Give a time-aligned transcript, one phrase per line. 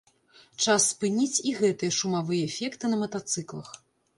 [0.63, 3.69] Час спыніць і гэтыя шумавыя эфекты на матацыклах.